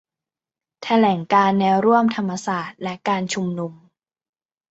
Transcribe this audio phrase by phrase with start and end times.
[0.83, 3.73] แถลงการณ์แนวร่วมธรรมศาสตร์และการชุมนุม